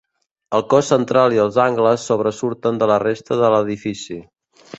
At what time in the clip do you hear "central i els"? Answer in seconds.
0.93-1.59